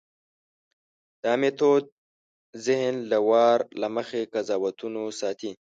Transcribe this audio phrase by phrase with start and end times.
[1.23, 1.83] دا میتود
[2.65, 5.51] ذهن له وار له مخکې قضاوتونو ساتي.